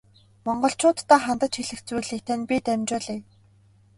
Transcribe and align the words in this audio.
Монголчууддаа 0.45 1.19
хандаж 1.25 1.51
хэлэх 1.57 1.79
зүйлийг 1.87 2.21
тань 2.27 2.45
бид 2.49 2.63
дамжуулъя. 2.65 3.19